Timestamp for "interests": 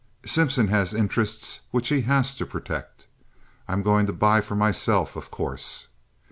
0.95-1.59